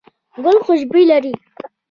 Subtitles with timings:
[0.43, 1.33] ګل خوشبو لري